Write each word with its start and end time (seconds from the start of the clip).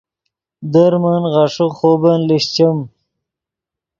در 0.73 0.93
من 1.01 1.21
غیݰے 1.33 1.67
خوبن 1.77 2.19
لیشچیم 2.27 2.77